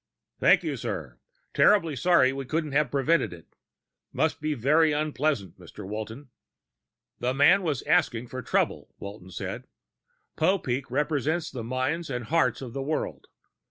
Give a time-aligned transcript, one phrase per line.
[0.39, 1.19] "Thank you, sir.
[1.53, 3.45] Terribly sorry we couldn't have prevented it.
[4.11, 5.85] Must be very unpleasant, Mr.
[5.87, 6.31] Walton."
[7.19, 9.65] "The man was asking for trouble," Walton said.
[10.35, 13.27] "Popeek represents the minds and hearts of the world.